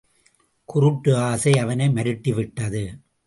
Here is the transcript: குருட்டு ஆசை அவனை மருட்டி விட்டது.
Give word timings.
குருட்டு 0.65 1.17
ஆசை 1.17 1.53
அவனை 1.57 1.87
மருட்டி 1.87 2.33
விட்டது. 2.33 2.83